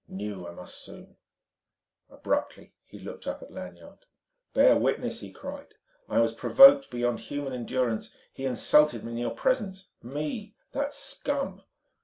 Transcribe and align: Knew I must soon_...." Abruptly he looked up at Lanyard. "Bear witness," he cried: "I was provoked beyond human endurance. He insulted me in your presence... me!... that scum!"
Knew 0.07 0.47
I 0.47 0.51
must 0.51 0.89
soon_...." 0.89 1.13
Abruptly 2.09 2.73
he 2.85 2.97
looked 2.97 3.27
up 3.27 3.43
at 3.43 3.51
Lanyard. 3.51 4.07
"Bear 4.51 4.75
witness," 4.75 5.19
he 5.19 5.31
cried: 5.31 5.75
"I 6.09 6.19
was 6.19 6.33
provoked 6.33 6.89
beyond 6.89 7.19
human 7.19 7.53
endurance. 7.53 8.11
He 8.33 8.45
insulted 8.45 9.03
me 9.03 9.11
in 9.11 9.17
your 9.19 9.35
presence... 9.35 9.91
me!... 10.01 10.55
that 10.71 10.95
scum!" 10.95 11.61